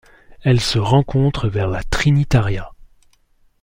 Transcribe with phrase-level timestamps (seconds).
[0.41, 2.71] Elle se rencontre vers La Trinitaria.